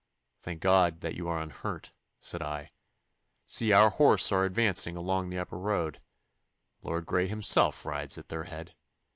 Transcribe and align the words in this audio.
'Thank 0.39 0.61
God 0.61 1.01
that 1.01 1.13
you 1.13 1.27
are 1.27 1.39
unhurt,' 1.39 1.91
said 2.19 2.41
I. 2.41 2.71
'See, 3.43 3.71
our 3.71 3.91
horse 3.91 4.31
are 4.31 4.45
advancing 4.45 4.95
along 4.97 5.29
the 5.29 5.37
upper 5.37 5.59
road. 5.59 5.99
Lord 6.81 7.05
Grey 7.05 7.27
himself 7.27 7.85
rides 7.85 8.17
at 8.17 8.29
their 8.29 8.45
head. 8.45 8.73